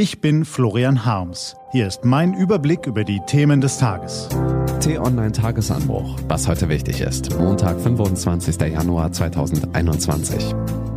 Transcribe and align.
Ich 0.00 0.20
bin 0.20 0.44
Florian 0.44 1.04
Harms. 1.04 1.56
Hier 1.72 1.88
ist 1.88 2.04
mein 2.04 2.32
Überblick 2.32 2.86
über 2.86 3.02
die 3.02 3.18
Themen 3.26 3.60
des 3.60 3.78
Tages. 3.78 4.28
T-Online 4.78 5.32
Tagesanbruch. 5.32 6.14
Was 6.28 6.46
heute 6.46 6.68
wichtig 6.68 7.00
ist. 7.00 7.36
Montag, 7.36 7.80
25. 7.80 8.60
Januar 8.60 9.10
2021. 9.10 10.54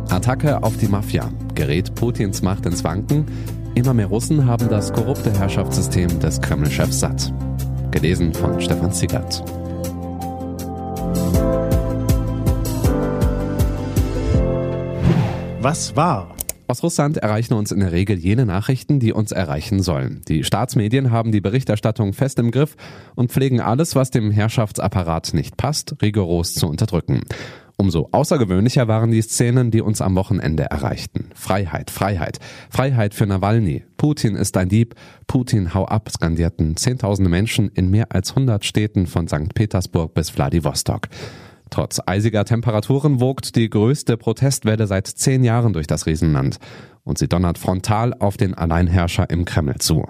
Attacke 0.08 0.62
auf 0.62 0.76
die 0.76 0.86
Mafia. 0.86 1.28
Gerät 1.56 1.96
Putins 1.96 2.42
Macht 2.42 2.64
ins 2.64 2.84
Wanken? 2.84 3.26
Immer 3.74 3.92
mehr 3.92 4.06
Russen 4.06 4.46
haben 4.46 4.68
das 4.68 4.92
korrupte 4.92 5.36
Herrschaftssystem 5.36 6.20
des 6.20 6.40
Kreml-Chefs 6.40 7.00
satt. 7.00 7.34
Gelesen 7.90 8.32
von 8.32 8.60
Stefan 8.60 8.92
Ziegert. 8.92 9.42
Was 15.60 15.96
war? 15.96 16.36
Aus 16.68 16.82
Russland 16.82 17.18
erreichen 17.18 17.54
uns 17.54 17.72
in 17.72 17.80
der 17.80 17.92
Regel 17.92 18.18
jene 18.18 18.46
Nachrichten, 18.46 19.00
die 19.00 19.12
uns 19.12 19.32
erreichen 19.32 19.82
sollen. 19.82 20.22
Die 20.28 20.44
Staatsmedien 20.44 21.10
haben 21.10 21.32
die 21.32 21.40
Berichterstattung 21.40 22.12
fest 22.12 22.38
im 22.38 22.50
Griff 22.50 22.76
und 23.14 23.30
pflegen 23.30 23.60
alles, 23.60 23.94
was 23.94 24.10
dem 24.10 24.30
Herrschaftsapparat 24.30 25.34
nicht 25.34 25.56
passt, 25.56 25.96
rigoros 26.00 26.54
zu 26.54 26.68
unterdrücken. 26.68 27.22
Umso 27.76 28.08
außergewöhnlicher 28.12 28.86
waren 28.86 29.10
die 29.10 29.22
Szenen, 29.22 29.70
die 29.70 29.80
uns 29.80 30.00
am 30.00 30.14
Wochenende 30.14 30.64
erreichten. 30.64 31.30
Freiheit, 31.34 31.90
Freiheit, 31.90 32.38
Freiheit 32.70 33.12
für 33.14 33.26
Nawalny. 33.26 33.84
Putin 33.96 34.36
ist 34.36 34.56
ein 34.56 34.68
Dieb. 34.68 34.94
Putin, 35.26 35.74
hau 35.74 35.86
ab, 35.86 36.08
skandierten 36.10 36.76
Zehntausende 36.76 37.30
Menschen 37.30 37.70
in 37.74 37.90
mehr 37.90 38.12
als 38.12 38.30
100 38.30 38.64
Städten 38.64 39.06
von 39.06 39.26
St. 39.26 39.54
Petersburg 39.54 40.14
bis 40.14 40.36
Wladiwostok. 40.36 41.08
Trotz 41.72 42.00
eisiger 42.04 42.44
Temperaturen 42.44 43.18
wogt 43.18 43.56
die 43.56 43.70
größte 43.70 44.18
Protestwelle 44.18 44.86
seit 44.86 45.06
zehn 45.06 45.42
Jahren 45.42 45.72
durch 45.72 45.86
das 45.86 46.04
Riesenland. 46.04 46.58
Und 47.02 47.16
sie 47.16 47.28
donnert 47.28 47.56
frontal 47.56 48.12
auf 48.12 48.36
den 48.36 48.52
Alleinherrscher 48.52 49.30
im 49.30 49.46
Kreml 49.46 49.76
zu. 49.78 50.06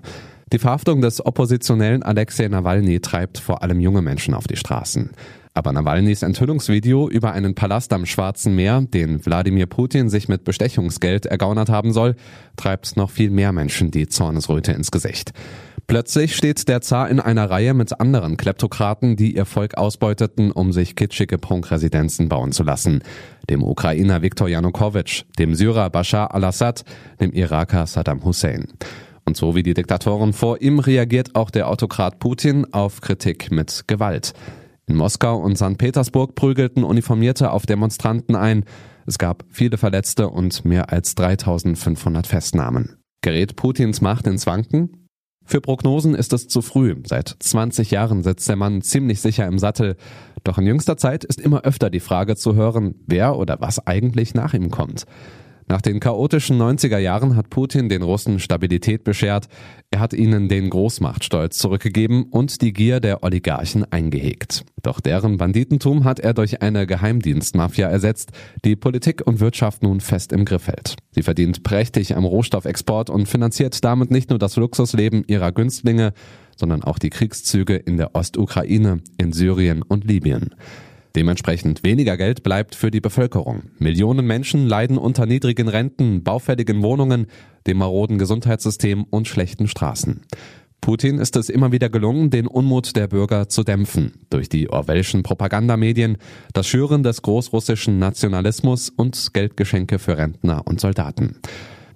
Die 0.52 0.58
Verhaftung 0.58 1.00
des 1.00 1.24
Oppositionellen 1.24 2.02
Alexei 2.02 2.48
Nawalny 2.48 2.98
treibt 2.98 3.38
vor 3.38 3.62
allem 3.62 3.78
junge 3.78 4.02
Menschen 4.02 4.34
auf 4.34 4.48
die 4.48 4.56
Straßen. 4.56 5.12
Aber 5.54 5.72
Nawalnys 5.72 6.22
Enthüllungsvideo 6.22 7.08
über 7.08 7.32
einen 7.32 7.54
Palast 7.54 7.92
am 7.92 8.06
Schwarzen 8.06 8.56
Meer, 8.56 8.80
den 8.80 9.24
Wladimir 9.24 9.66
Putin 9.66 10.10
sich 10.10 10.28
mit 10.28 10.42
Bestechungsgeld 10.42 11.26
ergaunert 11.26 11.68
haben 11.68 11.92
soll, 11.92 12.16
treibt 12.56 12.96
noch 12.96 13.10
viel 13.10 13.30
mehr 13.30 13.52
Menschen 13.52 13.92
die 13.92 14.08
Zornesröte 14.08 14.72
ins 14.72 14.90
Gesicht. 14.90 15.32
Plötzlich 15.92 16.34
steht 16.36 16.68
der 16.68 16.80
Zar 16.80 17.10
in 17.10 17.20
einer 17.20 17.50
Reihe 17.50 17.74
mit 17.74 18.00
anderen 18.00 18.38
Kleptokraten, 18.38 19.14
die 19.14 19.36
ihr 19.36 19.44
Volk 19.44 19.76
ausbeuteten, 19.76 20.50
um 20.50 20.72
sich 20.72 20.96
kitschige 20.96 21.36
Prunkresidenzen 21.36 22.30
bauen 22.30 22.52
zu 22.52 22.62
lassen. 22.62 23.02
Dem 23.50 23.62
Ukrainer 23.62 24.22
Viktor 24.22 24.48
Janukowitsch, 24.48 25.24
dem 25.38 25.54
Syrer 25.54 25.90
Bashar 25.90 26.34
al-Assad, 26.34 26.86
dem 27.20 27.34
Iraker 27.34 27.86
Saddam 27.86 28.24
Hussein. 28.24 28.68
Und 29.26 29.36
so 29.36 29.54
wie 29.54 29.62
die 29.62 29.74
Diktatoren 29.74 30.32
vor 30.32 30.62
ihm 30.62 30.78
reagiert 30.78 31.34
auch 31.34 31.50
der 31.50 31.68
Autokrat 31.68 32.20
Putin 32.20 32.72
auf 32.72 33.02
Kritik 33.02 33.50
mit 33.50 33.84
Gewalt. 33.86 34.32
In 34.86 34.96
Moskau 34.96 35.36
und 35.40 35.58
St. 35.58 35.76
Petersburg 35.76 36.34
prügelten 36.34 36.84
Uniformierte 36.84 37.50
auf 37.50 37.66
Demonstranten 37.66 38.34
ein. 38.34 38.64
Es 39.04 39.18
gab 39.18 39.44
viele 39.50 39.76
Verletzte 39.76 40.30
und 40.30 40.64
mehr 40.64 40.90
als 40.90 41.14
3500 41.16 42.26
Festnahmen. 42.26 42.96
Gerät 43.20 43.56
Putins 43.56 44.00
Macht 44.00 44.26
ins 44.26 44.46
Wanken? 44.46 45.01
Für 45.44 45.60
Prognosen 45.60 46.14
ist 46.14 46.32
es 46.32 46.48
zu 46.48 46.62
früh. 46.62 46.96
Seit 47.04 47.36
20 47.38 47.90
Jahren 47.90 48.22
sitzt 48.22 48.48
der 48.48 48.56
Mann 48.56 48.82
ziemlich 48.82 49.20
sicher 49.20 49.46
im 49.46 49.58
Sattel. 49.58 49.96
Doch 50.44 50.58
in 50.58 50.66
jüngster 50.66 50.96
Zeit 50.96 51.24
ist 51.24 51.40
immer 51.40 51.62
öfter 51.62 51.90
die 51.90 52.00
Frage 52.00 52.36
zu 52.36 52.54
hören, 52.54 52.94
wer 53.06 53.36
oder 53.36 53.60
was 53.60 53.86
eigentlich 53.86 54.34
nach 54.34 54.54
ihm 54.54 54.70
kommt. 54.70 55.04
Nach 55.68 55.80
den 55.80 56.00
chaotischen 56.00 56.60
90er 56.60 56.98
Jahren 56.98 57.36
hat 57.36 57.50
Putin 57.50 57.88
den 57.88 58.02
Russen 58.02 58.38
Stabilität 58.38 59.04
beschert, 59.04 59.48
er 59.90 60.00
hat 60.00 60.12
ihnen 60.12 60.48
den 60.48 60.70
Großmachtstolz 60.70 61.58
zurückgegeben 61.58 62.24
und 62.24 62.62
die 62.62 62.72
Gier 62.72 63.00
der 63.00 63.22
Oligarchen 63.22 63.90
eingehegt. 63.90 64.64
Doch 64.82 65.00
deren 65.00 65.36
Banditentum 65.36 66.04
hat 66.04 66.18
er 66.18 66.34
durch 66.34 66.62
eine 66.62 66.86
Geheimdienstmafia 66.86 67.88
ersetzt, 67.88 68.32
die 68.64 68.74
Politik 68.74 69.26
und 69.26 69.40
Wirtschaft 69.40 69.82
nun 69.82 70.00
fest 70.00 70.32
im 70.32 70.44
Griff 70.44 70.66
hält. 70.66 70.96
Sie 71.10 71.22
verdient 71.22 71.62
prächtig 71.62 72.16
am 72.16 72.24
Rohstoffexport 72.24 73.10
und 73.10 73.28
finanziert 73.28 73.84
damit 73.84 74.10
nicht 74.10 74.30
nur 74.30 74.38
das 74.38 74.56
Luxusleben 74.56 75.24
ihrer 75.26 75.52
Günstlinge, 75.52 76.12
sondern 76.56 76.82
auch 76.82 76.98
die 76.98 77.10
Kriegszüge 77.10 77.76
in 77.76 77.96
der 77.96 78.14
Ostukraine, 78.14 79.00
in 79.18 79.32
Syrien 79.32 79.82
und 79.82 80.04
Libyen. 80.04 80.54
Dementsprechend 81.14 81.84
weniger 81.84 82.16
Geld 82.16 82.42
bleibt 82.42 82.74
für 82.74 82.90
die 82.90 83.00
Bevölkerung. 83.00 83.64
Millionen 83.78 84.26
Menschen 84.26 84.66
leiden 84.66 84.98
unter 84.98 85.26
niedrigen 85.26 85.68
Renten, 85.68 86.22
baufälligen 86.22 86.82
Wohnungen, 86.82 87.26
dem 87.66 87.78
maroden 87.78 88.18
Gesundheitssystem 88.18 89.04
und 89.04 89.28
schlechten 89.28 89.68
Straßen. 89.68 90.22
Putin 90.80 91.18
ist 91.18 91.36
es 91.36 91.48
immer 91.48 91.70
wieder 91.70 91.88
gelungen, 91.88 92.30
den 92.30 92.48
Unmut 92.48 92.96
der 92.96 93.06
Bürger 93.06 93.48
zu 93.48 93.62
dämpfen. 93.62 94.14
Durch 94.30 94.48
die 94.48 94.68
Orwellschen 94.68 95.22
Propagandamedien, 95.22 96.16
das 96.54 96.66
Schüren 96.66 97.04
des 97.04 97.22
großrussischen 97.22 98.00
Nationalismus 98.00 98.88
und 98.88 99.32
Geldgeschenke 99.32 100.00
für 100.00 100.18
Rentner 100.18 100.66
und 100.66 100.80
Soldaten. 100.80 101.36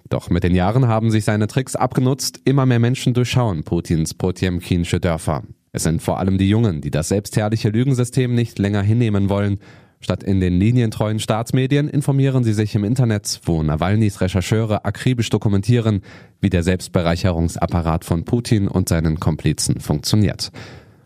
Doch 0.09 0.29
mit 0.29 0.45
den 0.45 0.55
Jahren 0.55 0.87
haben 0.87 1.11
sich 1.11 1.25
seine 1.25 1.47
Tricks 1.47 1.75
abgenutzt, 1.75 2.39
immer 2.45 2.65
mehr 2.65 2.79
Menschen 2.79 3.13
durchschauen 3.13 3.63
Putins 3.63 4.13
Potemkinsche 4.13 5.01
Dörfer. 5.01 5.43
Es 5.77 5.83
sind 5.83 6.01
vor 6.01 6.17
allem 6.17 6.39
die 6.39 6.49
Jungen, 6.49 6.81
die 6.81 6.89
das 6.89 7.09
selbstherrliche 7.09 7.69
Lügensystem 7.69 8.33
nicht 8.33 8.57
länger 8.57 8.81
hinnehmen 8.81 9.29
wollen. 9.29 9.59
Statt 9.99 10.23
in 10.23 10.39
den 10.39 10.59
linientreuen 10.59 11.19
Staatsmedien 11.19 11.87
informieren 11.87 12.43
sie 12.43 12.53
sich 12.53 12.73
im 12.73 12.83
Internet, 12.83 13.41
wo 13.43 13.61
Nawalnys 13.61 14.19
Rechercheure 14.19 14.85
akribisch 14.85 15.29
dokumentieren, 15.29 16.01
wie 16.41 16.49
der 16.49 16.63
Selbstbereicherungsapparat 16.63 18.05
von 18.05 18.25
Putin 18.25 18.67
und 18.67 18.89
seinen 18.89 19.19
Komplizen 19.19 19.79
funktioniert. 19.79 20.51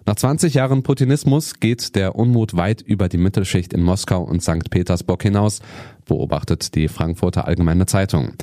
Nach 0.06 0.16
20 0.16 0.54
Jahren 0.54 0.84
Putinismus 0.84 1.60
geht 1.60 1.98
der 1.98 2.16
Unmut 2.16 2.56
weit 2.56 2.81
über 2.81 3.10
die 3.10 3.18
Mittelschicht 3.18 3.74
in 3.74 3.84
Moskau 3.84 4.24
und 4.24 4.42
St. 4.42 4.70
Petersburg 4.70 5.22
hinaus, 5.22 5.60
beobachtet 6.06 6.76
die 6.76 6.88
Frankfurter 6.88 7.46
Allgemeine 7.46 7.88
Zeitung. 7.88 8.36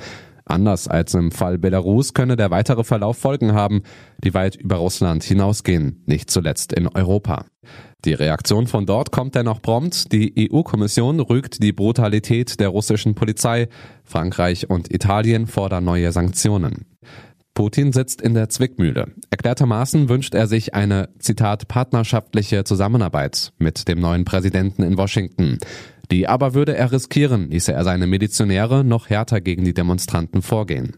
Anders 0.48 0.88
als 0.88 1.14
im 1.14 1.30
Fall 1.30 1.58
Belarus 1.58 2.14
könne 2.14 2.36
der 2.36 2.50
weitere 2.50 2.82
Verlauf 2.82 3.18
Folgen 3.18 3.52
haben, 3.52 3.82
die 4.24 4.34
weit 4.34 4.56
über 4.56 4.76
Russland 4.76 5.22
hinausgehen, 5.22 6.02
nicht 6.06 6.30
zuletzt 6.30 6.72
in 6.72 6.88
Europa. 6.88 7.44
Die 8.04 8.14
Reaktion 8.14 8.66
von 8.66 8.86
dort 8.86 9.10
kommt 9.10 9.34
dennoch 9.34 9.60
prompt. 9.60 10.12
Die 10.12 10.50
EU-Kommission 10.50 11.20
rügt 11.20 11.62
die 11.62 11.72
Brutalität 11.72 12.60
der 12.60 12.68
russischen 12.68 13.14
Polizei. 13.14 13.68
Frankreich 14.04 14.70
und 14.70 14.92
Italien 14.92 15.46
fordern 15.46 15.84
neue 15.84 16.12
Sanktionen. 16.12 16.86
Putin 17.58 17.92
sitzt 17.92 18.22
in 18.22 18.34
der 18.34 18.48
Zwickmühle. 18.48 19.14
Erklärtermaßen 19.30 20.08
wünscht 20.08 20.32
er 20.32 20.46
sich 20.46 20.74
eine, 20.74 21.08
Zitat, 21.18 21.66
partnerschaftliche 21.66 22.62
Zusammenarbeit 22.62 23.52
mit 23.58 23.88
dem 23.88 23.98
neuen 23.98 24.24
Präsidenten 24.24 24.84
in 24.84 24.96
Washington. 24.96 25.58
Die 26.10 26.26
aber 26.26 26.54
würde 26.54 26.76
er 26.76 26.90
riskieren, 26.90 27.50
ließe 27.50 27.72
er 27.72 27.84
seine 27.84 28.06
Milizionäre 28.06 28.84
noch 28.84 29.10
härter 29.10 29.40
gegen 29.40 29.64
die 29.64 29.74
Demonstranten 29.74 30.42
vorgehen. 30.42 30.96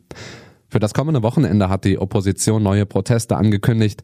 Für 0.69 0.79
das 0.79 0.95
kommende 0.95 1.23
Wochenende 1.23 1.69
hat 1.69 1.85
die 1.85 1.99
Opposition 1.99 2.63
neue 2.63 2.87
Proteste 2.87 3.37
angekündigt. 3.37 4.03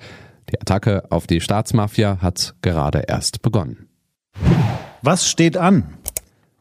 Die 0.51 0.61
Attacke 0.61 1.05
auf 1.11 1.27
die 1.27 1.41
Staatsmafia 1.41 2.19
hat 2.21 2.55
gerade 2.61 3.05
erst 3.07 3.43
begonnen. 3.43 3.89
Was 5.03 5.29
steht 5.29 5.57
an? 5.57 5.85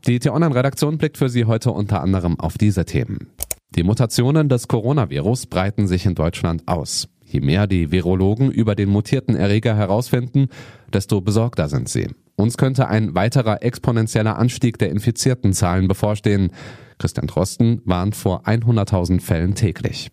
Die 0.06 0.20
T-Online-Redaktion 0.20 1.00
blickt 1.00 1.18
für 1.18 1.30
Sie 1.30 1.46
heute 1.46 1.72
unter 1.72 2.02
anderem 2.02 2.40
auf 2.40 2.60
diese 2.60 2.86
Themen. 2.86 3.30
Die 3.76 3.82
Mutationen 3.84 4.48
des 4.48 4.68
Coronavirus 4.68 5.48
breiten 5.48 5.88
sich 5.88 6.06
in 6.06 6.14
Deutschland 6.14 6.68
aus. 6.68 7.10
Je 7.24 7.40
mehr 7.42 7.66
die 7.66 7.92
Virologen 7.92 8.52
über 8.52 8.76
den 8.76 8.90
mutierten 8.90 9.36
Erreger 9.36 9.76
herausfinden, 9.76 10.50
desto 10.94 11.22
besorgter 11.22 11.68
sind 11.68 11.90
sie. 11.90 12.10
Uns 12.36 12.58
könnte 12.58 12.88
ein 12.88 13.16
weiterer 13.16 13.64
exponentieller 13.64 14.38
Anstieg 14.38 14.78
der 14.78 14.90
infizierten 14.90 15.54
Zahlen 15.54 15.88
bevorstehen. 15.88 16.52
Christian 17.00 17.28
Drosten 17.28 17.82
warnt 17.86 18.16
vor 18.16 18.46
100.000 18.46 19.22
Fällen 19.22 19.56
täglich. 19.56 20.12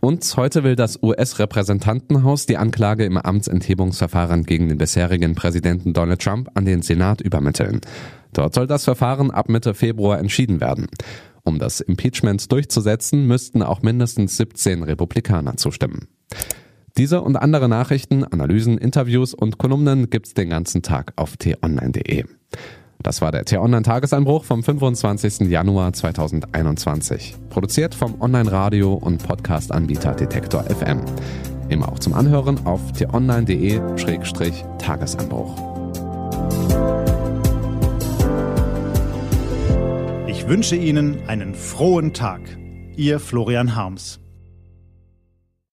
Und 0.00 0.36
heute 0.36 0.64
will 0.64 0.74
das 0.74 1.00
US-Repräsentantenhaus 1.00 2.46
die 2.46 2.56
Anklage 2.56 3.04
im 3.04 3.16
Amtsenthebungsverfahren 3.16 4.44
gegen 4.44 4.68
den 4.68 4.78
bisherigen 4.78 5.36
Präsidenten 5.36 5.92
Donald 5.92 6.20
Trump 6.20 6.50
an 6.54 6.64
den 6.64 6.82
Senat 6.82 7.20
übermitteln. 7.20 7.80
Dort 8.32 8.54
soll 8.54 8.66
das 8.66 8.84
Verfahren 8.84 9.30
ab 9.30 9.48
Mitte 9.48 9.74
Februar 9.74 10.18
entschieden 10.18 10.60
werden. 10.60 10.88
Um 11.44 11.58
das 11.58 11.80
Impeachment 11.80 12.50
durchzusetzen, 12.50 13.26
müssten 13.26 13.62
auch 13.62 13.82
mindestens 13.82 14.36
17 14.38 14.82
Republikaner 14.82 15.56
zustimmen. 15.56 16.08
Diese 16.98 17.22
und 17.22 17.36
andere 17.36 17.68
Nachrichten, 17.68 18.24
Analysen, 18.24 18.76
Interviews 18.76 19.32
und 19.32 19.58
Kolumnen 19.58 20.10
gibt's 20.10 20.34
den 20.34 20.50
ganzen 20.50 20.82
Tag 20.82 21.14
auf 21.16 21.38
t-online.de. 21.38 22.24
Das 23.02 23.20
war 23.20 23.32
der 23.32 23.44
T-Online-Tagesanbruch 23.44 24.44
vom 24.44 24.62
25. 24.62 25.50
Januar 25.50 25.92
2021. 25.92 27.34
Produziert 27.50 27.96
vom 27.96 28.20
Online-Radio- 28.20 28.94
und 28.94 29.26
Podcast-Anbieter 29.26 30.14
Detektor 30.14 30.62
FM. 30.64 31.00
Immer 31.68 31.90
auch 31.90 31.98
zum 31.98 32.14
Anhören 32.14 32.64
auf 32.66 32.92
t-online.de-tagesanbruch. 32.92 35.72
Ich 40.28 40.46
wünsche 40.46 40.76
Ihnen 40.76 41.28
einen 41.28 41.54
frohen 41.54 42.12
Tag. 42.12 42.42
Ihr 42.96 43.18
Florian 43.18 43.74
Harms. 43.74 44.21